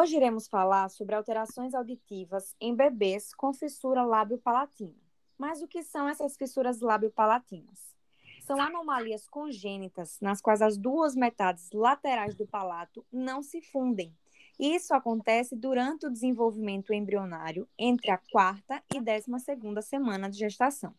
Hoje 0.00 0.16
iremos 0.16 0.48
falar 0.48 0.88
sobre 0.88 1.14
alterações 1.14 1.74
auditivas 1.74 2.56
em 2.58 2.74
bebês 2.74 3.34
com 3.34 3.52
fissura 3.52 4.02
lábio-palatina. 4.02 4.96
Mas 5.36 5.60
o 5.60 5.68
que 5.68 5.82
são 5.82 6.08
essas 6.08 6.38
fissuras 6.38 6.80
lábio-palatinas? 6.80 7.94
São 8.40 8.58
anomalias 8.58 9.28
congênitas 9.28 10.18
nas 10.18 10.40
quais 10.40 10.62
as 10.62 10.78
duas 10.78 11.14
metades 11.14 11.70
laterais 11.70 12.34
do 12.34 12.46
palato 12.46 13.04
não 13.12 13.42
se 13.42 13.60
fundem. 13.60 14.16
Isso 14.58 14.94
acontece 14.94 15.54
durante 15.54 16.06
o 16.06 16.10
desenvolvimento 16.10 16.94
embrionário 16.94 17.68
entre 17.78 18.10
a 18.10 18.16
quarta 18.16 18.82
e 18.94 19.02
décima 19.02 19.38
segunda 19.38 19.82
semana 19.82 20.30
de 20.30 20.38
gestação. 20.38 20.94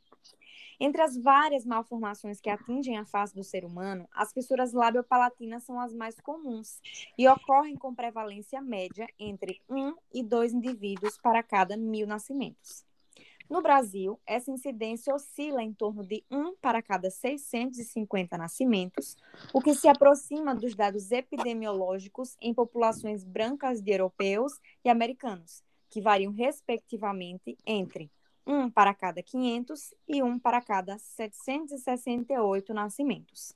Entre 0.83 0.99
as 0.99 1.15
várias 1.15 1.63
malformações 1.63 2.41
que 2.41 2.49
atingem 2.49 2.97
a 2.97 3.05
face 3.05 3.35
do 3.35 3.43
ser 3.43 3.63
humano, 3.63 4.09
as 4.11 4.33
fissuras 4.33 4.73
labiopalatinas 4.73 5.61
são 5.61 5.79
as 5.79 5.93
mais 5.93 6.19
comuns 6.19 6.81
e 7.15 7.27
ocorrem 7.29 7.75
com 7.75 7.93
prevalência 7.93 8.59
média 8.59 9.07
entre 9.19 9.61
1 9.69 9.93
e 10.11 10.23
2 10.23 10.53
indivíduos 10.53 11.19
para 11.19 11.43
cada 11.43 11.77
mil 11.77 12.07
nascimentos. 12.07 12.83
No 13.47 13.61
Brasil, 13.61 14.19
essa 14.25 14.49
incidência 14.49 15.13
oscila 15.13 15.61
em 15.61 15.71
torno 15.71 16.03
de 16.03 16.23
1 16.31 16.55
para 16.55 16.81
cada 16.81 17.11
650 17.11 18.35
nascimentos, 18.35 19.15
o 19.53 19.61
que 19.61 19.75
se 19.75 19.87
aproxima 19.87 20.55
dos 20.55 20.73
dados 20.73 21.11
epidemiológicos 21.11 22.35
em 22.41 22.55
populações 22.55 23.23
brancas 23.23 23.83
de 23.83 23.91
europeus 23.91 24.53
e 24.83 24.89
americanos, 24.89 25.63
que 25.91 26.01
variam 26.01 26.33
respectivamente 26.33 27.55
entre 27.67 28.09
um 28.45 28.69
para 28.69 28.93
cada 28.93 29.21
500 29.21 29.93
e 30.07 30.23
um 30.23 30.39
para 30.39 30.61
cada 30.61 30.97
768 30.97 32.73
nascimentos. 32.73 33.55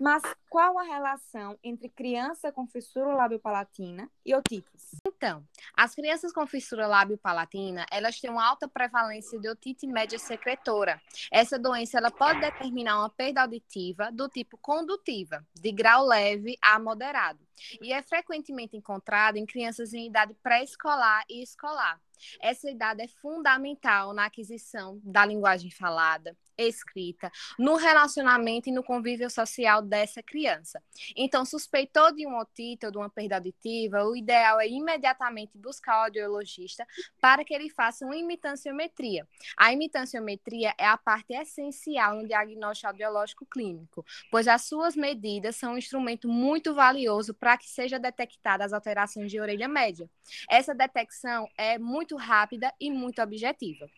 Mas 0.00 0.22
qual 0.48 0.78
a 0.78 0.82
relação 0.82 1.58
entre 1.62 1.88
criança 1.88 2.52
com 2.52 2.66
fissura 2.66 3.14
lábio-palatina 3.14 4.08
e 4.24 4.34
otites? 4.34 5.00
Então, 5.06 5.44
as 5.76 5.94
crianças 5.94 6.32
com 6.32 6.46
fissura 6.46 6.86
lábio-palatina, 6.86 7.84
elas 7.90 8.20
têm 8.20 8.30
uma 8.30 8.46
alta 8.46 8.68
prevalência 8.68 9.38
de 9.40 9.48
otite 9.48 9.86
média 9.86 10.18
secretora. 10.18 11.00
Essa 11.32 11.58
doença 11.58 11.98
ela 11.98 12.10
pode 12.10 12.40
determinar 12.40 12.98
uma 12.98 13.10
perda 13.10 13.42
auditiva 13.42 14.10
do 14.12 14.28
tipo 14.28 14.56
condutiva, 14.58 15.44
de 15.54 15.72
grau 15.72 16.06
leve 16.06 16.56
a 16.62 16.78
moderado, 16.78 17.40
e 17.82 17.92
é 17.92 18.00
frequentemente 18.00 18.76
encontrada 18.76 19.38
em 19.38 19.46
crianças 19.46 19.92
em 19.92 20.06
idade 20.06 20.32
pré-escolar 20.42 21.24
e 21.28 21.42
escolar. 21.42 22.00
Essa 22.40 22.70
idade 22.70 23.02
é 23.02 23.08
fundamental 23.08 24.12
na 24.12 24.26
aquisição 24.26 25.00
da 25.04 25.24
linguagem 25.24 25.70
falada, 25.70 26.36
escrita, 26.58 27.30
no 27.58 27.76
relacionamento 27.76 28.68
e 28.68 28.72
no 28.72 28.82
convívio 28.82 29.30
social 29.30 29.80
dessa 29.80 30.22
criança. 30.22 30.82
Então, 31.16 31.44
suspeitou 31.44 32.12
de 32.12 32.26
um 32.26 32.36
otite 32.38 32.84
ou 32.84 32.92
de 32.92 32.98
uma 32.98 33.08
perda 33.08 33.36
auditiva, 33.36 34.04
o 34.04 34.16
ideal 34.16 34.60
é 34.60 34.68
imediatamente 34.68 35.56
buscar 35.56 36.00
o 36.00 36.04
audiologista 36.04 36.86
para 37.20 37.44
que 37.44 37.54
ele 37.54 37.70
faça 37.70 38.04
uma 38.04 38.16
imitanciometria. 38.16 39.26
A 39.56 39.72
imitanciometria 39.72 40.74
é 40.76 40.86
a 40.86 40.96
parte 40.96 41.32
essencial 41.32 42.16
no 42.16 42.26
diagnóstico 42.26 42.88
audiológico 42.88 43.46
clínico, 43.46 44.04
pois 44.30 44.48
as 44.48 44.62
suas 44.62 44.96
medidas 44.96 45.56
são 45.56 45.74
um 45.74 45.78
instrumento 45.78 46.28
muito 46.28 46.74
valioso 46.74 47.32
para 47.32 47.56
que 47.56 47.68
seja 47.68 47.98
detectada 47.98 48.64
as 48.64 48.72
alterações 48.72 49.30
de 49.30 49.40
orelha 49.40 49.68
média. 49.68 50.08
Essa 50.50 50.74
detecção 50.74 51.48
é 51.56 51.78
muito 51.78 52.16
rápida 52.16 52.72
e 52.80 52.90
muito 52.90 53.22
objetiva. 53.22 53.88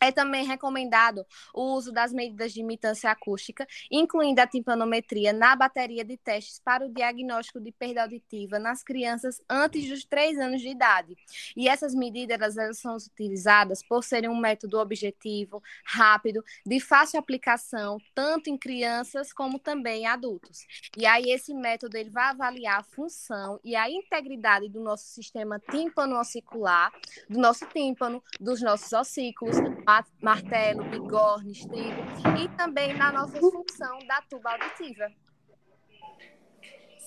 É 0.00 0.10
também 0.10 0.46
recomendado 0.46 1.26
o 1.54 1.74
uso 1.74 1.92
das 1.92 2.12
medidas 2.12 2.52
de 2.52 2.60
imitância 2.60 3.10
acústica, 3.10 3.66
incluindo 3.90 4.40
a 4.40 4.46
timpanometria 4.46 5.32
na 5.32 5.54
bateria 5.54 6.04
de 6.04 6.16
testes 6.16 6.58
para 6.58 6.86
o 6.86 6.88
diagnóstico 6.88 7.60
de 7.60 7.70
perda 7.70 8.02
auditiva 8.02 8.58
nas 8.58 8.82
crianças 8.82 9.42
antes 9.48 9.88
dos 9.88 10.04
3 10.04 10.38
anos 10.38 10.62
de 10.62 10.68
idade. 10.68 11.16
E 11.54 11.68
essas 11.68 11.94
medidas 11.94 12.56
elas 12.56 12.78
são 12.78 12.96
utilizadas 12.96 13.82
por 13.82 14.02
serem 14.02 14.30
um 14.30 14.36
método 14.36 14.78
objetivo, 14.78 15.62
rápido, 15.84 16.42
de 16.64 16.80
fácil 16.80 17.18
aplicação, 17.18 17.98
tanto 18.14 18.48
em 18.48 18.56
crianças 18.56 19.32
como 19.32 19.58
também 19.58 20.02
em 20.02 20.06
adultos. 20.06 20.66
E 20.96 21.04
aí 21.04 21.30
esse 21.30 21.52
método 21.52 21.96
ele 21.96 22.10
vai 22.10 22.24
avaliar 22.24 22.80
a 22.80 22.82
função 22.82 23.60
e 23.62 23.76
a 23.76 23.90
integridade 23.90 24.68
do 24.68 24.80
nosso 24.80 25.04
sistema 25.04 25.60
tímpano-ossicular, 25.70 26.92
do 27.28 27.38
nosso 27.38 27.66
tímpano, 27.66 28.22
dos 28.40 28.62
nossos 28.62 28.92
ossículos, 28.92 29.56
martelo, 30.22 30.84
bigorne, 30.84 31.52
estribo 31.52 32.02
e 32.38 32.48
também 32.56 32.94
na 32.96 33.12
nossa 33.12 33.38
função 33.38 33.98
da 34.06 34.22
tuba 34.28 34.52
auditiva. 34.52 35.10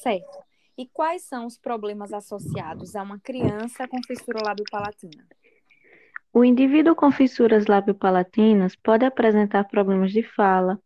Certo. 0.02 0.44
E 0.78 0.88
quais 0.88 1.22
são 1.24 1.46
os 1.46 1.58
problemas 1.58 2.12
associados 2.12 2.96
a 2.96 3.04
uma 3.04 3.20
criança 3.20 3.88
com 3.88 4.02
fissura 4.04 4.44
lábio-palatina? 4.44 5.24
O 6.34 6.44
indivíduo 6.44 6.96
com 6.96 7.12
fissuras 7.12 7.68
lábio-palatinas 7.68 8.76
pode 8.76 9.06
apresentar 9.06 9.66
problemas 9.66 10.12
de 10.12 10.24
fala, 10.24 10.80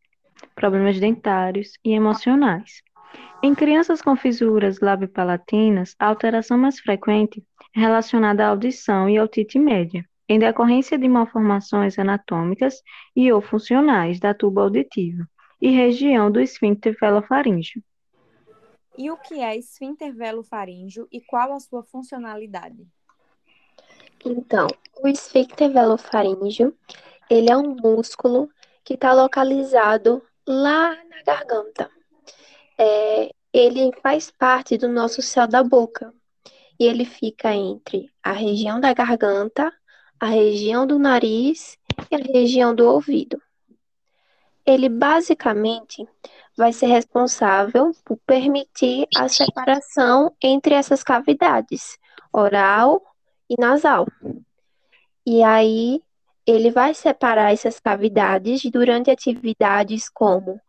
problemas 0.54 1.00
dentários 1.00 1.74
e 1.86 1.94
emocionais. 1.94 2.84
Em 3.42 3.56
crianças 3.56 4.02
com 4.02 4.16
fissuras 4.16 4.82
lábio-palatinas, 4.82 5.96
a 5.98 6.08
alteração 6.08 6.58
mais 6.58 6.80
frequente 6.80 7.44
é 7.74 7.80
relacionada 7.80 8.46
à 8.46 8.50
audição 8.50 9.10
e 9.10 9.20
otite 9.20 9.58
média 9.58 10.06
em 10.30 10.40
decorrência 10.40 10.98
de 10.98 11.08
malformações 11.08 11.98
anatômicas 11.98 12.82
e 13.16 13.32
ou 13.32 13.42
funcionais 13.42 14.20
da 14.20 14.34
tuba 14.34 14.62
auditiva 14.62 15.28
e 15.62 15.70
região 15.70 16.32
do 16.32 16.40
esfíncter 16.40 16.96
velofaríngeo. 17.00 17.82
E 18.98 19.12
o 19.12 19.18
que 19.18 19.36
é 19.36 19.56
esfíncter 19.56 20.14
velofaríngeo 20.14 21.08
e 21.12 21.22
qual 21.22 21.54
a 21.54 21.60
sua 21.60 21.84
funcionalidade? 21.84 22.88
Então, 24.26 24.68
o 25.02 25.08
esfíncter 25.08 25.72
velofaríngeo, 25.72 26.76
ele 27.30 27.52
é 27.52 27.56
um 27.56 27.76
músculo 27.76 28.50
que 28.84 28.96
está 28.96 29.14
localizado 29.14 30.22
lá 30.48 30.96
na 31.06 31.24
garganta. 31.24 31.90
É, 32.78 33.30
ele 33.54 33.92
faz 34.02 34.32
parte 34.32 34.78
do 34.78 34.88
nosso 34.88 35.22
céu 35.22 35.48
da 35.48 35.64
boca 35.64 36.14
e 36.80 36.86
ele 36.86 37.06
fica 37.06 37.54
entre 37.54 38.10
a 38.24 38.32
região 38.32 38.80
da 38.80 38.94
garganta 38.94 39.72
a 40.20 40.28
região 40.28 40.86
do 40.86 40.98
nariz 40.98 41.78
e 42.12 42.16
a 42.16 42.20
região 42.20 42.74
do 42.74 42.88
ouvido. 42.88 43.42
Ele 44.66 44.90
basicamente 44.90 46.08
vai 46.58 46.74
ser 46.74 46.88
responsável 46.88 47.92
por 48.04 48.18
permitir 48.26 49.08
a 49.16 49.30
separação 49.30 50.36
entre 50.42 50.74
essas 50.74 51.04
cavidades, 51.04 51.98
oral 52.34 53.02
e 53.50 53.56
nasal. 53.60 54.08
E 55.26 55.44
aí 55.44 56.02
ele 56.46 56.72
vai 56.72 56.94
separar 56.94 57.54
essas 57.54 57.80
cavidades 57.80 58.64
durante 58.72 59.12
atividades 59.12 60.10
como 60.10 60.60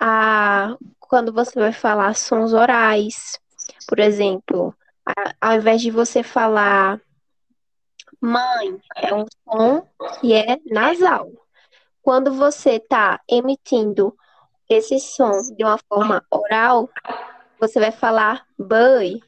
a 0.00 0.76
quando 1.00 1.32
você 1.32 1.58
vai 1.58 1.72
falar 1.72 2.14
sons 2.14 2.52
orais, 2.52 3.38
por 3.86 3.98
exemplo, 3.98 4.74
a, 5.06 5.34
ao 5.48 5.56
invés 5.56 5.80
de 5.80 5.90
você 5.90 6.22
falar 6.22 7.00
Mãe 8.24 8.80
é 8.96 9.14
um 9.14 9.26
som 9.44 9.86
que 10.18 10.32
é 10.32 10.58
nasal. 10.64 11.30
Quando 12.00 12.32
você 12.32 12.76
está 12.76 13.20
emitindo 13.28 14.16
esse 14.66 14.98
som 14.98 15.30
de 15.54 15.62
uma 15.62 15.76
forma 15.76 16.24
oral, 16.30 16.88
você 17.60 17.78
vai 17.78 17.92
falar 17.92 18.46
boi, 18.58 19.20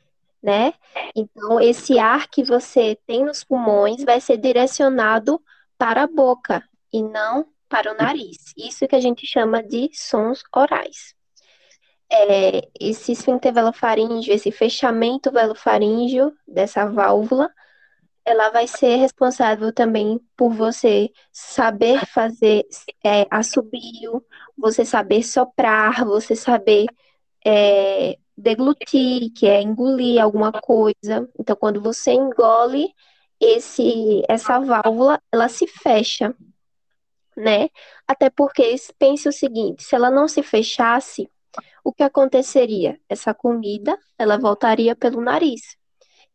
né? 0.42 0.72
Então, 1.14 1.60
esse 1.60 1.98
ar 1.98 2.26
que 2.28 2.42
você 2.42 2.98
tem 3.06 3.22
nos 3.22 3.44
pulmões 3.44 4.02
vai 4.02 4.18
ser 4.18 4.38
direcionado 4.38 5.42
para 5.76 6.04
a 6.04 6.06
boca 6.06 6.66
e 6.90 7.02
não 7.02 7.46
para 7.68 7.92
o 7.92 7.96
nariz. 7.98 8.54
Isso 8.56 8.88
que 8.88 8.96
a 8.96 9.00
gente 9.00 9.26
chama 9.26 9.62
de 9.62 9.90
sons 9.92 10.42
orais. 10.54 11.14
É, 12.10 12.66
esse 12.80 13.12
esfíncter 13.12 13.52
velofaríngeo, 13.52 14.32
esse 14.32 14.50
fechamento 14.50 15.30
velofaríngeo 15.30 16.32
dessa 16.48 16.86
válvula, 16.86 17.50
ela 18.26 18.50
vai 18.50 18.66
ser 18.66 18.96
responsável 18.96 19.72
também 19.72 20.20
por 20.36 20.52
você 20.52 21.10
saber 21.32 22.04
fazer 22.06 22.66
é, 23.04 23.24
assobio, 23.30 24.22
você 24.58 24.84
saber 24.84 25.22
soprar, 25.22 26.04
você 26.04 26.34
saber 26.34 26.86
é, 27.46 28.18
deglutir, 28.36 29.32
que 29.32 29.46
é 29.46 29.62
engolir 29.62 30.20
alguma 30.20 30.50
coisa. 30.52 31.28
Então, 31.38 31.54
quando 31.54 31.80
você 31.80 32.12
engole, 32.12 32.92
esse, 33.40 34.22
essa 34.28 34.58
válvula, 34.58 35.22
ela 35.30 35.48
se 35.48 35.68
fecha, 35.68 36.34
né? 37.36 37.68
Até 38.08 38.28
porque, 38.28 38.74
pense 38.98 39.28
o 39.28 39.32
seguinte, 39.32 39.84
se 39.84 39.94
ela 39.94 40.10
não 40.10 40.26
se 40.26 40.42
fechasse, 40.42 41.30
o 41.84 41.92
que 41.92 42.02
aconteceria? 42.02 42.98
Essa 43.08 43.32
comida, 43.32 43.96
ela 44.18 44.36
voltaria 44.36 44.96
pelo 44.96 45.20
nariz. 45.20 45.76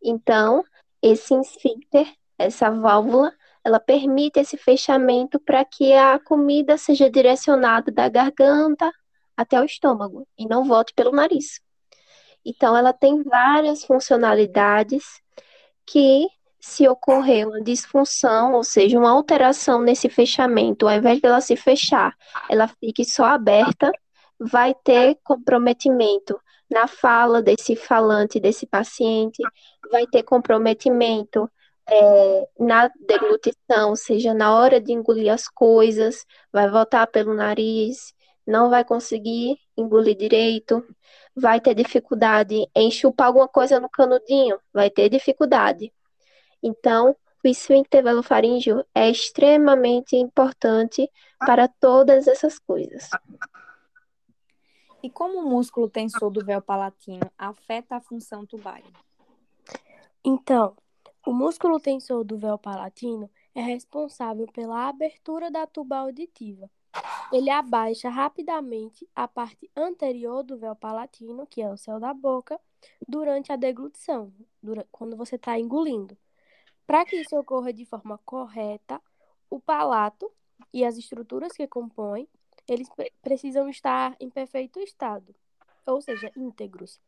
Então, 0.02 0.64
esse 1.02 1.34
esfíncter, 1.36 2.08
essa 2.38 2.70
válvula, 2.70 3.34
ela 3.64 3.80
permite 3.80 4.40
esse 4.40 4.58
fechamento 4.58 5.40
para 5.40 5.64
que 5.64 5.94
a 5.94 6.20
comida 6.20 6.78
seja 6.78 7.10
direcionada 7.10 7.92
da 7.92 8.10
garganta 8.10 8.92
até 9.36 9.60
o 9.60 9.66
estômago 9.66 10.28
e 10.38 10.48
não 10.48 10.64
volte 10.64 10.94
pelo 10.94 11.12
nariz. 11.12 11.62
Então, 12.44 12.76
ela 12.76 12.92
tem 12.92 13.22
várias 13.24 13.84
funcionalidades 13.84 15.04
que, 15.86 16.28
se 16.60 16.88
ocorrer 16.88 17.48
uma 17.48 17.62
disfunção, 17.62 18.54
ou 18.54 18.64
seja, 18.64 18.98
uma 18.98 19.12
alteração 19.12 19.82
nesse 19.82 20.10
fechamento, 20.10 20.88
ao 20.88 20.96
invés 20.96 21.20
dela 21.22 21.42
se 21.42 21.56
fechar, 21.56 22.16
ela 22.50 22.68
fique 22.68 23.06
só 23.06 23.26
aberta, 23.26 23.92
vai 24.40 24.74
ter 24.74 25.20
comprometimento 25.24 26.40
na 26.72 26.88
fala 26.88 27.42
desse 27.42 27.76
falante, 27.76 28.40
desse 28.40 28.66
paciente, 28.66 29.44
vai 29.92 30.08
ter 30.08 30.24
comprometimento 30.24 31.52
é, 31.88 32.48
na 32.58 32.90
deglutição, 33.06 33.96
seja 33.96 34.34
na 34.34 34.56
hora 34.56 34.80
de 34.80 34.94
engolir 34.94 35.34
as 35.34 35.48
coisas, 35.50 36.26
vai 36.52 36.70
voltar 36.70 37.06
pelo 37.08 37.34
nariz, 37.34 38.14
não 38.48 38.70
vai 38.70 38.86
conseguir 38.86 39.58
engolir 39.76 40.16
direito, 40.16 40.84
vai 41.36 41.60
ter 41.60 41.76
dificuldade 41.76 42.66
em 42.74 42.90
chupar 42.90 43.28
alguma 43.28 43.48
coisa 43.48 43.80
no 43.80 43.90
canudinho, 43.90 44.58
vai 44.74 44.90
ter 44.90 45.10
dificuldade. 45.10 45.92
Então, 46.64 47.16
o 47.44 47.48
esfíncter 47.48 48.04
velofaríngeo 48.04 48.86
é 48.96 49.10
extremamente 49.10 50.16
importante 50.16 51.10
para 51.40 51.68
todas 51.68 52.28
essas 52.28 52.58
coisas. 52.60 53.10
E 55.04 55.10
como 55.10 55.40
o 55.40 55.50
músculo 55.50 55.90
tensor 55.90 56.30
do 56.30 56.46
véu 56.46 56.62
palatino 56.62 57.32
afeta 57.36 57.96
a 57.96 58.02
função 58.02 58.46
tubária? 58.46 58.86
Então, 60.24 60.76
o 61.26 61.34
músculo 61.34 61.80
tensor 61.80 62.24
do 62.24 62.38
véu 62.38 62.58
palatino 62.58 63.28
é 63.56 63.62
responsável 63.62 64.46
pela 64.46 64.88
abertura 64.88 65.50
da 65.50 65.66
tuba 65.66 65.98
auditiva. 65.98 66.70
Ele 67.34 67.50
abaixa 67.50 68.10
rapidamente 68.10 69.10
a 69.16 69.28
parte 69.28 69.72
anterior 69.76 70.44
do 70.44 70.58
véu 70.58 70.76
palatino, 70.76 71.48
que 71.48 71.62
é 71.64 71.70
o 71.70 71.78
céu 71.78 72.00
da 72.00 72.14
boca, 72.14 72.60
durante 73.08 73.52
a 73.52 73.56
deglutição, 73.56 74.32
quando 74.92 75.18
você 75.18 75.36
está 75.36 75.58
engolindo. 75.58 76.16
Para 76.86 77.06
que 77.06 77.16
isso 77.16 77.36
ocorra 77.36 77.74
de 77.74 77.86
forma 77.86 78.20
correta, 78.24 79.02
o 79.50 79.60
palato 79.60 80.32
e 80.72 80.86
as 80.86 80.98
estruturas 80.98 81.54
que 81.54 81.68
compõem 81.68 82.28
eles 82.74 82.90
precisam 83.22 83.68
estar 83.70 84.16
em 84.20 84.30
perfeito 84.30 84.80
estado, 84.80 85.36
ou 85.86 86.02
seja, 86.02 86.32
íntegros. 86.36 87.00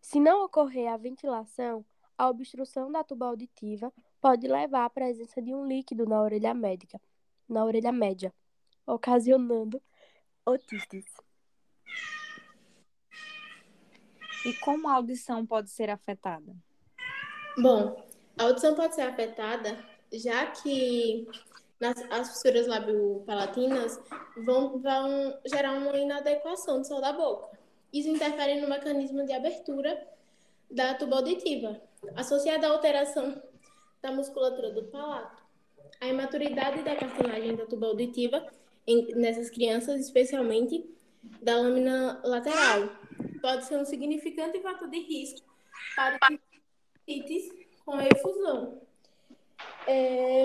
Se 0.00 0.18
não 0.18 0.44
ocorrer 0.44 0.92
a 0.92 0.96
ventilação, 0.96 1.84
a 2.18 2.28
obstrução 2.28 2.90
da 2.90 3.04
tuba 3.04 3.26
auditiva 3.26 3.92
pode 4.20 4.46
levar 4.46 4.84
à 4.84 4.90
presença 4.90 5.40
de 5.40 5.54
um 5.54 5.66
líquido 5.66 6.04
na 6.06 6.20
orelha 6.20 6.52
médica, 6.52 7.00
na 7.48 7.64
orelha 7.64 7.92
média, 7.92 8.32
ocasionando 8.86 9.80
otites. 10.44 11.06
E 14.44 14.52
como 14.60 14.88
a 14.88 14.94
audição 14.94 15.46
pode 15.46 15.70
ser 15.70 15.90
afetada? 15.90 16.54
Bom, 17.56 18.04
a 18.38 18.42
audição 18.42 18.74
pode 18.74 18.94
ser 18.94 19.02
afetada 19.02 19.78
já 20.12 20.46
que 20.50 21.26
nas, 21.80 21.96
as 22.10 22.30
fissuras 22.30 22.66
lábio-palatinas 22.66 24.00
vão, 24.36 24.78
vão 24.78 25.38
gerar 25.44 25.72
uma 25.72 25.96
inadequação 25.96 26.80
do 26.80 26.86
céu 26.86 27.00
da 27.00 27.12
boca. 27.12 27.58
Isso 27.92 28.08
interfere 28.08 28.60
no 28.60 28.68
mecanismo 28.68 29.24
de 29.24 29.32
abertura 29.32 30.06
da 30.70 30.94
tuba 30.94 31.16
auditiva, 31.16 31.80
associada 32.16 32.66
à 32.66 32.70
alteração 32.70 33.40
da 34.02 34.12
musculatura 34.12 34.70
do 34.70 34.84
palato. 34.84 35.42
A 36.00 36.08
imaturidade 36.08 36.82
da 36.82 36.96
cartilagem 36.96 37.54
da 37.56 37.66
tuba 37.66 37.86
auditiva 37.86 38.44
em, 38.86 39.14
nessas 39.14 39.48
crianças, 39.50 40.00
especialmente 40.00 40.84
da 41.40 41.56
lâmina 41.56 42.20
lateral, 42.24 42.88
pode 43.40 43.64
ser 43.64 43.78
um 43.78 43.84
significante 43.84 44.60
fator 44.60 44.88
de 44.88 44.98
risco 44.98 45.46
para 45.94 46.18
otites 47.06 47.50
com 47.84 48.00
efusão. 48.00 48.80
É, 49.86 50.44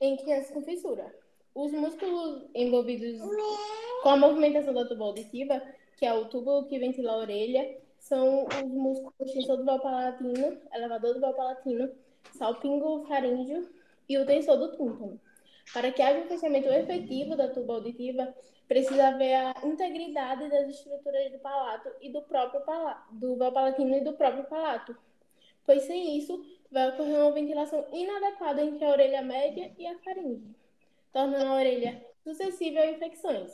em 0.00 0.16
crianças 0.16 0.50
com 0.50 0.62
fissura. 0.62 1.14
Os 1.54 1.72
músculos 1.72 2.48
envolvidos 2.54 3.20
com 4.02 4.08
a 4.08 4.16
movimentação 4.16 4.72
da 4.72 4.86
tuba 4.86 5.04
auditiva, 5.04 5.60
que 5.96 6.06
é 6.06 6.14
o 6.14 6.26
tubo 6.26 6.64
que 6.66 6.78
ventila 6.78 7.12
a 7.12 7.18
orelha, 7.18 7.76
são 7.98 8.46
os 8.46 8.62
músculos 8.62 9.32
tensor 9.32 9.58
do 9.58 9.64
palatino, 9.64 10.58
elevador 10.72 11.14
do 11.14 11.20
palatino, 11.20 11.90
salpingo 12.32 13.04
faríngeo 13.06 13.68
e 14.08 14.16
o 14.16 14.24
tensor 14.24 14.56
do 14.56 14.72
tímpano. 14.72 15.20
Para 15.72 15.92
que 15.92 16.02
haja 16.02 16.24
um 16.24 16.28
fechamento 16.28 16.68
efetivo 16.68 17.36
da 17.36 17.48
tuba 17.48 17.74
auditiva, 17.74 18.34
precisa 18.66 19.08
haver 19.08 19.34
a 19.34 19.54
integridade 19.64 20.48
das 20.48 20.68
estruturas 20.68 21.30
do 21.30 21.38
palato 21.38 21.90
e 22.00 22.08
do 22.08 22.22
próprio 22.22 22.60
palato, 22.62 23.14
do 23.14 23.36
palatino 23.36 23.96
e 23.96 24.00
do 24.00 24.14
próprio 24.14 24.44
palato. 24.44 24.96
Pois 25.66 25.82
sem 25.82 26.16
isso, 26.16 26.42
vai 26.70 26.88
ocorrer 26.90 27.20
uma 27.20 27.32
ventilação 27.32 27.84
inadequada 27.92 28.62
entre 28.62 28.84
a 28.84 28.90
orelha 28.90 29.22
média 29.22 29.72
e 29.78 29.86
a 29.86 29.98
faringe, 29.98 30.54
tornando 31.12 31.46
a 31.46 31.54
orelha 31.54 32.04
suscetível 32.22 32.82
a 32.82 32.86
infecções. 32.86 33.52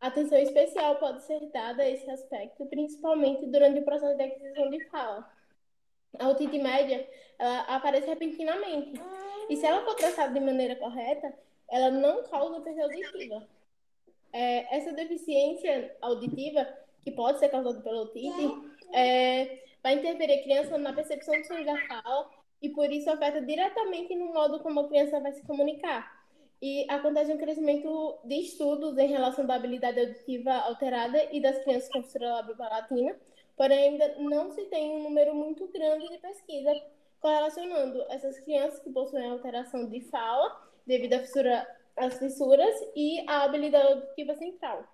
Atenção 0.00 0.38
especial 0.38 0.96
pode 0.96 1.22
ser 1.24 1.40
dada 1.50 1.82
a 1.82 1.88
esse 1.88 2.08
aspecto, 2.10 2.64
principalmente 2.66 3.44
durante 3.46 3.80
o 3.80 3.84
processo 3.84 4.16
de 4.16 4.22
aquisição 4.22 4.70
de 4.70 4.84
fala. 4.86 5.30
A 6.18 6.28
otite 6.28 6.58
média 6.58 7.06
ela 7.38 7.60
aparece 7.62 8.06
repentinamente, 8.06 9.00
e 9.48 9.56
se 9.56 9.66
ela 9.66 9.84
for 9.84 9.94
tratada 9.94 10.32
de 10.32 10.40
maneira 10.40 10.76
correta, 10.76 11.34
ela 11.68 11.90
não 11.90 12.22
causa 12.24 12.60
perda 12.60 12.84
auditiva. 12.84 13.48
É, 14.32 14.76
essa 14.76 14.92
deficiência 14.92 15.96
auditiva, 16.00 16.66
que 17.02 17.10
pode 17.10 17.38
ser 17.38 17.48
causada 17.48 17.80
pela 17.80 18.02
otite, 18.02 18.74
é, 18.92 19.58
vai 19.82 19.94
interferir 19.94 20.34
a 20.34 20.42
criança 20.42 20.78
na 20.78 20.92
percepção 20.92 21.38
do 21.40 21.46
som 21.46 21.64
da 21.64 21.76
fala 21.86 22.30
e 22.62 22.68
por 22.70 22.90
isso 22.90 23.10
afeta 23.10 23.40
diretamente 23.40 24.14
no 24.14 24.32
modo 24.32 24.60
como 24.60 24.80
a 24.80 24.88
criança 24.88 25.20
vai 25.20 25.32
se 25.32 25.42
comunicar. 25.46 26.20
E 26.62 26.84
acontece 26.90 27.32
um 27.32 27.38
crescimento 27.38 28.18
de 28.24 28.34
estudos 28.34 28.98
em 28.98 29.08
relação 29.08 29.50
à 29.50 29.54
habilidade 29.54 29.98
auditiva 29.98 30.52
alterada 30.52 31.28
e 31.32 31.40
das 31.40 31.58
crianças 31.64 31.88
com 31.88 32.02
fissura 32.02 32.34
labiopalatina, 32.34 33.16
porém 33.56 33.78
ainda 33.78 34.16
não 34.18 34.50
se 34.50 34.66
tem 34.66 34.90
um 34.90 35.02
número 35.02 35.34
muito 35.34 35.66
grande 35.68 36.06
de 36.08 36.18
pesquisa 36.18 36.70
correlacionando 37.18 38.02
essas 38.10 38.38
crianças 38.40 38.80
que 38.80 38.90
possuem 38.90 39.30
alteração 39.30 39.88
de 39.88 40.00
fala 40.02 40.68
devido 40.86 41.14
à 41.14 41.20
fissura, 41.20 41.66
às 41.96 42.18
fissuras 42.18 42.74
e 42.94 43.24
à 43.28 43.44
habilidade 43.44 43.86
auditiva 43.86 44.34
central. 44.34 44.84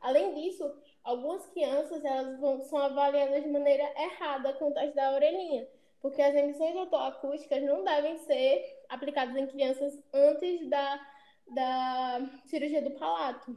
Além 0.00 0.34
disso, 0.34 0.70
algumas 1.06 1.46
crianças 1.46 2.04
elas 2.04 2.38
vão, 2.38 2.60
são 2.62 2.78
avaliadas 2.78 3.42
de 3.42 3.48
maneira 3.48 3.84
errada 3.96 4.52
com 4.54 4.68
o 4.68 4.74
teste 4.74 4.94
da 4.96 5.12
orelhinha, 5.12 5.66
porque 6.02 6.20
as 6.20 6.34
emissões 6.34 6.76
autoacústicas 6.76 7.62
não 7.62 7.84
devem 7.84 8.18
ser 8.18 8.82
aplicadas 8.88 9.36
em 9.36 9.46
crianças 9.46 9.96
antes 10.12 10.68
da, 10.68 11.08
da 11.54 12.20
cirurgia 12.46 12.82
do 12.82 12.90
palato, 12.90 13.56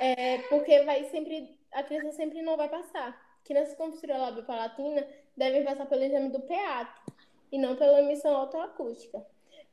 é, 0.00 0.38
porque 0.48 0.82
vai 0.82 1.04
sempre 1.04 1.56
a 1.70 1.82
criança 1.84 2.12
sempre 2.12 2.42
não 2.42 2.56
vai 2.56 2.68
passar. 2.68 3.18
Crianças 3.44 3.74
com 3.76 3.92
fissura 3.92 4.18
labiopalatina 4.18 5.06
devem 5.36 5.64
passar 5.64 5.86
pelo 5.86 6.02
exame 6.02 6.30
do 6.30 6.40
PEAT 6.40 6.90
e 7.50 7.58
não 7.58 7.76
pela 7.76 8.02
emissão 8.02 8.36
autoacústica 8.36 9.24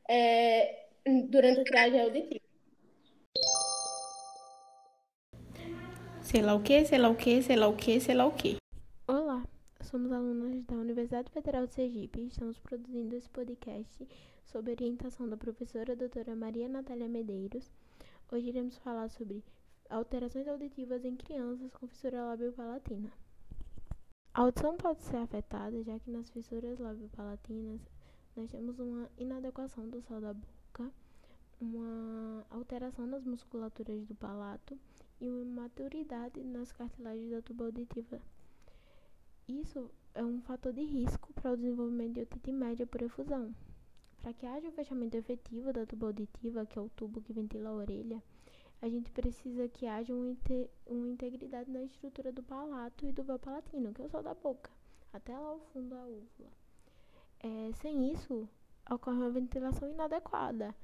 é, 0.08 0.86
durante 1.28 1.60
a 1.60 1.64
triagem 1.64 2.00
auditiva. 2.00 2.49
Sei 6.30 6.42
lá 6.42 6.54
o 6.54 6.62
que, 6.62 6.84
sei 6.84 6.96
lá 6.96 7.08
o 7.08 7.16
que, 7.16 7.42
sei 7.42 7.56
lá 7.56 7.66
o 7.66 7.76
que, 7.76 8.00
sei 8.00 8.14
lá 8.14 8.24
o 8.24 8.30
que. 8.30 8.56
Olá, 9.08 9.42
somos 9.82 10.12
alunos 10.12 10.64
da 10.64 10.76
Universidade 10.76 11.28
Federal 11.32 11.66
de 11.66 11.74
Sergipe 11.74 12.20
e 12.20 12.28
estamos 12.28 12.56
produzindo 12.60 13.16
esse 13.16 13.28
podcast 13.28 14.06
sob 14.44 14.70
orientação 14.70 15.28
da 15.28 15.36
professora 15.36 15.96
doutora 15.96 16.36
Maria 16.36 16.68
Natália 16.68 17.08
Medeiros. 17.08 17.68
Hoje 18.30 18.46
iremos 18.46 18.78
falar 18.78 19.10
sobre 19.10 19.42
alterações 19.88 20.46
auditivas 20.46 21.04
em 21.04 21.16
crianças 21.16 21.68
com 21.72 21.88
fissura 21.88 22.22
labiopalatina. 22.22 23.10
A 24.32 24.42
audição 24.42 24.76
pode 24.76 25.02
ser 25.02 25.16
afetada, 25.16 25.82
já 25.82 25.98
que 25.98 26.12
nas 26.12 26.30
fissuras 26.30 26.78
labiopalatinas 26.78 27.80
nós 28.36 28.48
temos 28.52 28.78
uma 28.78 29.10
inadequação 29.18 29.88
do 29.88 30.00
céu 30.02 30.20
da 30.20 30.32
boca, 30.32 30.92
uma 31.60 32.46
alteração 32.50 33.04
nas 33.04 33.24
musculaturas 33.24 34.06
do 34.06 34.14
palato 34.14 34.78
e 35.20 35.28
uma 35.28 35.62
maturidade 35.62 36.42
nas 36.42 36.72
cartilagens 36.72 37.30
da 37.30 37.42
tuba 37.42 37.66
auditiva. 37.66 38.20
Isso 39.46 39.90
é 40.14 40.24
um 40.24 40.40
fator 40.40 40.72
de 40.72 40.82
risco 40.82 41.32
para 41.34 41.52
o 41.52 41.56
desenvolvimento 41.56 42.14
de 42.14 42.20
otite 42.22 42.52
média 42.52 42.86
por 42.86 43.02
efusão. 43.02 43.54
Para 44.20 44.32
que 44.32 44.46
haja 44.46 44.68
o 44.68 44.72
fechamento 44.72 45.16
efetivo 45.16 45.72
da 45.72 45.84
tuba 45.86 46.06
auditiva, 46.06 46.66
que 46.66 46.78
é 46.78 46.82
o 46.82 46.88
tubo 46.90 47.20
que 47.20 47.32
ventila 47.32 47.70
a 47.70 47.74
orelha, 47.74 48.22
a 48.82 48.88
gente 48.88 49.10
precisa 49.10 49.68
que 49.68 49.86
haja 49.86 50.14
uma, 50.14 50.34
uma 50.86 51.08
integridade 51.08 51.70
na 51.70 51.82
estrutura 51.82 52.32
do 52.32 52.42
palato 52.42 53.06
e 53.06 53.12
do 53.12 53.22
véu 53.22 53.38
palatino, 53.38 53.92
que 53.92 54.00
é 54.00 54.04
o 54.06 54.08
céu 54.08 54.22
da 54.22 54.34
boca, 54.34 54.70
até 55.12 55.36
lá 55.36 55.48
ao 55.48 55.60
fundo 55.72 55.90
da 55.90 56.02
úvula. 56.04 56.50
É, 57.40 57.72
sem 57.74 58.10
isso, 58.10 58.48
ocorre 58.90 59.18
uma 59.18 59.30
ventilação 59.30 59.88
inadequada 59.90 60.74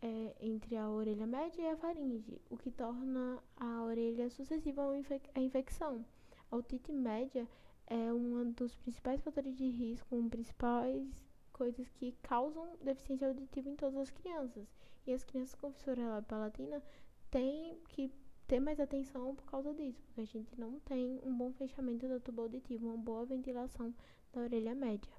é, 0.00 0.34
entre 0.40 0.76
a 0.76 0.88
orelha 0.88 1.26
média 1.26 1.62
e 1.62 1.68
a 1.68 1.76
faringe, 1.76 2.40
o 2.50 2.56
que 2.56 2.70
torna 2.70 3.42
a 3.56 3.82
orelha 3.84 4.30
suscetível 4.30 4.90
à 5.34 5.40
infecção. 5.40 6.04
A 6.50 6.56
otite 6.56 6.92
média 6.92 7.46
é 7.86 8.12
um 8.12 8.50
dos 8.52 8.76
principais 8.76 9.20
fatores 9.22 9.56
de 9.56 9.68
risco, 9.68 10.14
um 10.14 10.28
principais 10.28 11.06
coisas 11.52 11.88
que 11.90 12.12
causam 12.22 12.76
deficiência 12.82 13.28
auditiva 13.28 13.68
em 13.68 13.76
todas 13.76 13.96
as 13.96 14.10
crianças. 14.10 14.66
E 15.06 15.12
as 15.12 15.24
crianças 15.24 15.54
com 15.54 15.72
fissura 15.72 16.22
palatina 16.28 16.82
têm 17.30 17.78
que 17.88 18.12
ter 18.46 18.60
mais 18.60 18.78
atenção 18.78 19.34
por 19.34 19.44
causa 19.44 19.74
disso, 19.74 20.00
porque 20.04 20.20
a 20.20 20.24
gente 20.24 20.58
não 20.58 20.78
tem 20.80 21.20
um 21.22 21.36
bom 21.36 21.52
fechamento 21.52 22.08
da 22.08 22.20
tuba 22.20 22.42
auditiva, 22.42 22.86
uma 22.86 22.96
boa 22.96 23.26
ventilação 23.26 23.92
da 24.32 24.42
orelha 24.42 24.74
média. 24.74 25.17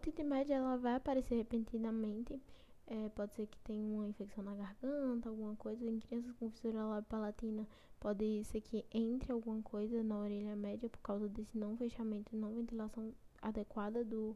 Otite 0.00 0.22
ela 0.50 0.78
vai 0.78 0.94
aparecer 0.94 1.34
repentinamente, 1.34 2.40
é, 2.86 3.10
pode 3.10 3.34
ser 3.34 3.46
que 3.46 3.58
tenha 3.58 3.84
uma 3.84 4.08
infecção 4.08 4.42
na 4.42 4.54
garganta, 4.54 5.28
alguma 5.28 5.54
coisa. 5.56 5.84
Em 5.84 6.00
crianças 6.00 6.32
com 6.32 6.50
fissura 6.50 7.02
palatina, 7.02 7.68
pode 8.00 8.42
ser 8.44 8.62
que 8.62 8.82
entre 8.90 9.30
alguma 9.30 9.60
coisa 9.62 10.02
na 10.02 10.18
orelha 10.18 10.56
média 10.56 10.88
por 10.88 11.00
causa 11.00 11.28
desse 11.28 11.58
não 11.58 11.76
fechamento 11.76 12.34
não 12.34 12.54
ventilação 12.54 13.12
adequada 13.42 14.02
do, 14.02 14.34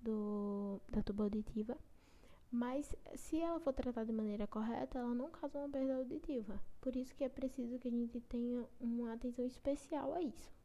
do, 0.00 0.80
da 0.88 1.02
tuba 1.02 1.24
auditiva. 1.24 1.76
Mas 2.48 2.94
se 3.16 3.40
ela 3.40 3.58
for 3.58 3.72
tratada 3.72 4.06
de 4.06 4.12
maneira 4.12 4.46
correta, 4.46 5.00
ela 5.00 5.14
não 5.14 5.30
causa 5.30 5.58
uma 5.58 5.68
perda 5.68 5.96
auditiva. 5.96 6.60
Por 6.80 6.94
isso 6.94 7.12
que 7.16 7.24
é 7.24 7.28
preciso 7.28 7.76
que 7.80 7.88
a 7.88 7.90
gente 7.90 8.20
tenha 8.20 8.64
uma 8.80 9.14
atenção 9.14 9.44
especial 9.44 10.14
a 10.14 10.22
isso. 10.22 10.61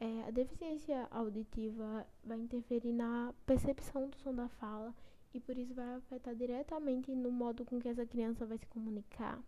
É, 0.00 0.28
a 0.28 0.30
deficiência 0.30 1.08
auditiva 1.10 2.06
vai 2.22 2.38
interferir 2.38 2.92
na 2.92 3.34
percepção 3.44 4.08
do 4.08 4.16
som 4.16 4.32
da 4.32 4.48
fala 4.48 4.94
e 5.34 5.40
por 5.40 5.58
isso 5.58 5.74
vai 5.74 5.94
afetar 5.94 6.36
diretamente 6.36 7.12
no 7.14 7.32
modo 7.32 7.64
com 7.64 7.80
que 7.80 7.88
essa 7.88 8.06
criança 8.06 8.46
vai 8.46 8.58
se 8.58 8.66
comunicar. 8.66 9.42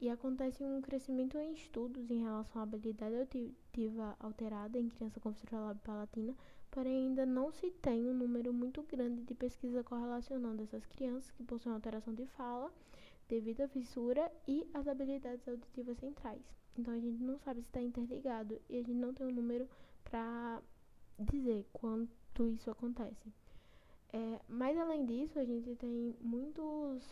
E 0.00 0.08
acontece 0.08 0.62
um 0.62 0.80
crescimento 0.80 1.38
em 1.38 1.52
estudos 1.52 2.10
em 2.10 2.22
relação 2.22 2.60
à 2.60 2.64
habilidade 2.64 3.16
auditiva 3.16 4.16
alterada 4.20 4.78
em 4.78 4.88
criança 4.88 5.18
com 5.18 5.32
fissura 5.32 5.74
palatina, 5.82 6.34
porém 6.70 7.06
ainda 7.06 7.26
não 7.26 7.50
se 7.50 7.70
tem 7.70 8.08
um 8.08 8.14
número 8.14 8.52
muito 8.52 8.82
grande 8.82 9.22
de 9.22 9.34
pesquisa 9.34 9.82
correlacionando 9.82 10.62
essas 10.62 10.86
crianças 10.86 11.30
que 11.32 11.42
possuem 11.42 11.74
alteração 11.74 12.14
de 12.14 12.26
fala 12.26 12.72
devido 13.28 13.62
à 13.62 13.68
fissura 13.68 14.30
e 14.46 14.66
as 14.74 14.86
habilidades 14.86 15.46
auditivas 15.48 15.98
centrais. 15.98 16.42
Então 16.76 16.94
a 16.94 16.98
gente 16.98 17.22
não 17.22 17.38
sabe 17.38 17.60
se 17.60 17.68
está 17.68 17.80
interligado 17.80 18.60
e 18.68 18.78
a 18.78 18.82
gente 18.82 18.94
não 18.94 19.14
tem 19.14 19.26
um 19.26 19.32
número 19.32 19.68
para 20.04 20.60
dizer 21.18 21.64
quanto 21.72 22.48
isso 22.48 22.70
acontece. 22.70 23.32
É, 24.12 24.40
mas 24.48 24.76
além 24.78 25.04
disso, 25.06 25.38
a 25.38 25.44
gente 25.44 25.74
tem 25.76 26.14
muitos, 26.20 27.02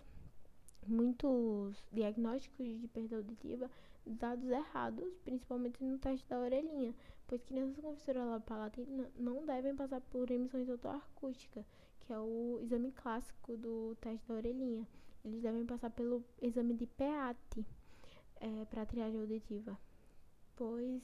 muitos 0.87 1.83
diagnósticos 1.93 2.81
de 2.81 2.89
perda 2.89 3.17
auditiva 3.17 3.71
dados 4.05 4.49
errados, 4.49 5.13
principalmente 5.25 5.83
no 5.83 5.99
teste 5.99 6.29
da 6.29 6.39
orelhinha, 6.39 6.95
pois 7.27 7.43
crianças 7.43 7.83
com 7.83 7.95
fissura 7.95 8.41
palatina 8.41 9.11
não 9.17 9.45
devem 9.45 9.75
passar 9.75 10.01
por 10.01 10.31
emissões 10.31 10.69
otoacústicas, 10.69 11.65
que 12.01 12.13
é 12.13 12.19
o 12.19 12.59
exame 12.61 12.91
clássico 12.93 13.57
do 13.57 13.97
teste 14.01 14.27
da 14.27 14.35
orelhinha. 14.35 14.87
Eles 15.25 15.43
devem 15.43 15.65
passar 15.65 15.91
pelo 15.91 16.25
exame 16.41 16.75
de 16.75 16.87
PEAT 16.87 17.65
é, 18.41 18.65
para 18.67 18.87
triagem 18.87 19.21
auditiva, 19.21 19.79
pois 20.57 21.03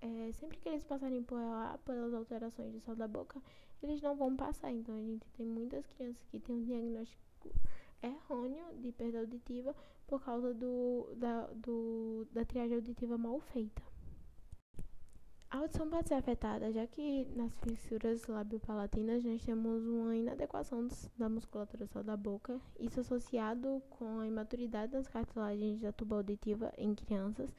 é, 0.00 0.32
sempre 0.32 0.58
que 0.58 0.68
eles 0.68 0.84
passarem 0.84 1.22
por, 1.22 1.38
pelas 1.84 2.14
alterações 2.14 2.72
de 2.72 2.80
sol 2.80 2.94
da 2.94 3.08
boca, 3.08 3.40
eles 3.82 4.00
não 4.00 4.16
vão 4.16 4.36
passar. 4.36 4.72
Então, 4.72 4.94
a 4.96 5.00
gente 5.00 5.28
tem 5.30 5.46
muitas 5.46 5.86
crianças 5.86 6.24
que 6.30 6.40
têm 6.40 6.56
um 6.56 6.64
diagnóstico 6.64 7.52
errôneo 8.02 8.64
de 8.80 8.92
perda 8.92 9.18
auditiva 9.20 9.74
por 10.06 10.22
causa 10.22 10.54
do, 10.54 11.12
da, 11.16 11.46
do, 11.48 12.26
da 12.32 12.44
triagem 12.44 12.76
auditiva 12.76 13.18
mal 13.18 13.40
feita. 13.40 13.82
A 15.50 15.58
audição 15.58 15.88
pode 15.88 16.08
ser 16.08 16.14
afetada, 16.14 16.70
já 16.70 16.86
que 16.86 17.24
nas 17.34 17.50
fissuras 17.60 18.26
labiopalatinas 18.26 19.24
nós 19.24 19.42
temos 19.42 19.82
uma 19.86 20.14
inadequação 20.14 20.86
da 21.16 21.26
musculatura 21.26 21.88
da 22.04 22.16
boca, 22.18 22.60
isso 22.78 23.00
associado 23.00 23.82
com 23.88 24.20
a 24.20 24.26
imaturidade 24.26 24.92
das 24.92 25.08
cartilagens 25.08 25.80
da 25.80 25.90
tuba 25.90 26.16
auditiva 26.16 26.70
em 26.76 26.94
crianças, 26.94 27.50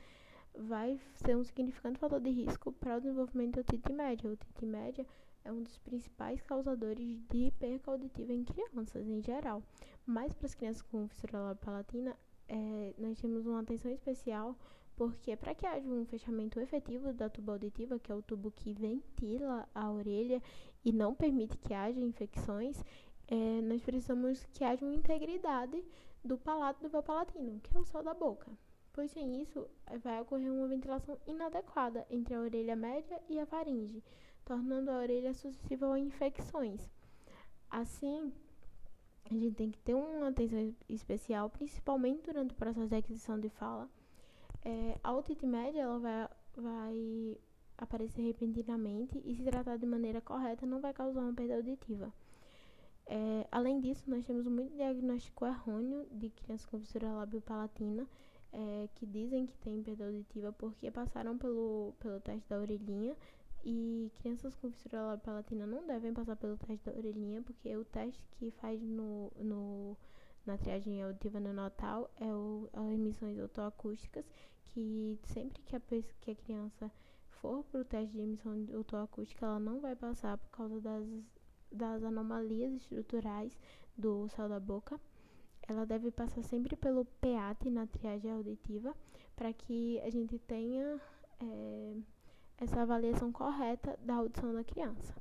vai 0.56 1.00
ser 1.16 1.36
um 1.36 1.44
significante 1.44 1.98
fator 1.98 2.20
de 2.20 2.30
risco 2.30 2.72
para 2.72 2.98
o 2.98 3.02
desenvolvimento 3.02 3.56
da 3.56 3.62
otite 3.62 3.92
média. 3.92 4.30
A 4.30 4.34
otite 4.34 4.66
média 4.68 5.06
é 5.44 5.52
um 5.52 5.64
dos 5.64 5.80
principais 5.80 6.44
causadores 6.44 7.18
de 7.28 7.52
perca 7.58 7.90
auditiva 7.90 8.32
em 8.32 8.44
crianças 8.44 9.08
em 9.08 9.20
geral. 9.20 9.64
Mas 10.06 10.32
para 10.36 10.46
as 10.46 10.54
crianças 10.54 10.84
com 10.84 11.08
fissura 11.08 11.56
palatina, 11.56 12.16
é, 12.48 12.94
nós 13.00 13.20
temos 13.20 13.48
uma 13.48 13.62
atenção 13.62 13.92
especial 13.92 14.56
porque 15.00 15.34
para 15.38 15.56
que 15.56 15.66
haja 15.66 15.88
um 15.88 16.06
fechamento 16.06 16.60
efetivo 16.60 17.14
da 17.14 17.30
tuba 17.30 17.54
auditiva, 17.54 17.98
que 17.98 18.12
é 18.12 18.16
o 18.16 18.22
tubo 18.22 18.52
que 18.52 18.74
ventila 18.74 19.66
a 19.74 19.90
orelha 19.90 20.44
e 20.84 20.92
não 20.92 21.16
permite 21.16 21.58
que 21.58 21.74
haja 21.74 22.02
infecções, 22.02 22.84
é, 23.26 23.62
nós 23.62 23.82
precisamos 23.82 24.46
que 24.52 24.62
haja 24.62 24.86
uma 24.86 24.94
integridade 24.94 25.82
do 26.22 26.38
palato 26.38 26.90
do 26.90 27.02
palatino, 27.02 27.62
que 27.62 27.78
é 27.78 27.80
o 27.80 27.86
céu 27.86 28.04
da 28.04 28.14
boca. 28.14 28.52
Pois 28.92 29.10
sem 29.12 29.42
isso, 29.42 29.66
vai 30.04 30.20
ocorrer 30.20 30.52
uma 30.52 30.68
ventilação 30.68 31.18
inadequada 31.26 32.06
entre 32.10 32.34
a 32.34 32.42
orelha 32.42 32.76
média 32.76 33.22
e 33.30 33.40
a 33.40 33.46
faringe, 33.46 34.04
tornando 34.44 34.92
a 34.92 34.98
orelha 34.98 35.34
suscetível 35.34 35.94
a 35.94 36.00
infecções. 36.00 36.92
Assim, 37.70 38.34
a 39.32 39.34
gente 39.34 39.56
tem 39.56 39.72
que 39.72 39.80
ter 39.80 39.94
uma 39.94 40.28
atenção 40.28 40.76
especial, 40.90 41.50
principalmente 41.50 42.24
durante 42.24 42.52
o 42.54 42.58
processo 42.58 42.90
de 42.90 42.96
aquisição 42.98 43.40
de 43.40 43.48
fala. 43.48 43.90
É, 44.64 45.00
a 45.04 45.14
otite 45.14 45.46
média 45.46 45.82
ela 45.82 46.00
vai, 46.00 46.28
vai 46.56 47.38
aparecer 47.78 48.22
repentinamente 48.22 49.22
e, 49.26 49.36
se 49.36 49.44
tratar 49.44 49.78
de 49.78 49.86
maneira 49.86 50.22
correta, 50.22 50.66
não 50.66 50.80
vai 50.80 50.94
causar 50.94 51.22
uma 51.22 51.34
perda 51.34 51.56
auditiva. 51.56 52.14
É, 53.06 53.48
além 53.52 53.80
disso, 53.80 54.04
nós 54.08 54.26
temos 54.26 54.46
muito 54.48 54.76
diagnóstico 54.76 55.46
errôneo 55.46 56.06
de 56.12 56.30
crianças 56.30 56.66
com 56.68 56.80
fissura 56.80 57.12
labiopalatina 57.12 58.08
é, 58.52 58.90
que 58.96 59.06
dizem 59.06 59.46
que 59.46 59.58
têm 59.58 59.82
perda 59.82 60.06
auditiva 60.06 60.52
porque 60.52 60.92
passaram 60.92 61.38
pelo, 61.38 61.94
pelo 62.00 62.20
teste 62.20 62.48
da 62.50 62.60
orelhinha 62.60 63.16
e 63.64 64.12
crianças 64.20 64.56
com 64.56 64.72
fissura 64.72 65.18
palatina 65.24 65.66
não 65.66 65.86
devem 65.86 66.14
passar 66.14 66.36
pelo 66.36 66.58
teste 66.58 66.86
da 66.86 66.98
orelhinha, 66.98 67.42
porque 67.42 67.76
o 67.76 67.84
teste 67.86 68.22
que 68.38 68.52
faz 68.52 68.82
no, 68.82 69.32
no, 69.38 69.98
na 70.50 70.58
triagem 70.58 71.02
auditiva 71.04 71.40
neonatal 71.40 72.10
é 72.20 72.34
o, 72.34 72.68
as 72.74 72.92
emissões 72.92 73.38
otoacústicas, 73.38 74.26
que 74.66 75.20
sempre 75.24 75.62
que 75.62 75.76
a, 75.76 75.82
que 76.22 76.32
a 76.32 76.36
criança 76.36 76.92
for 77.30 77.64
para 77.66 77.82
o 77.82 77.86
teste 77.86 78.16
de 78.16 78.22
emissão 78.22 78.54
otoacústica, 78.80 79.46
ela 79.46 79.60
não 79.60 79.80
vai 79.80 79.96
passar 79.96 80.38
por 80.38 80.50
causa 80.50 80.82
das, 80.82 81.06
das 81.72 82.04
anomalias 82.04 82.74
estruturais 82.74 83.58
do 83.98 84.28
céu 84.30 84.50
da 84.50 84.60
boca. 84.60 85.00
Ela 85.68 85.86
deve 85.86 86.10
passar 86.10 86.42
sempre 86.44 86.76
pelo 86.76 87.06
PEAT 87.06 87.70
na 87.70 87.86
triagem 87.86 88.32
auditiva, 88.32 88.96
para 89.36 89.54
que 89.54 90.00
a 90.00 90.10
gente 90.10 90.40
tenha. 90.40 91.00
É, 91.42 91.96
essa 92.62 92.82
avaliação 92.82 93.32
correta 93.32 93.98
da 94.02 94.16
audição 94.16 94.54
da 94.54 94.64
criança. 94.64 95.16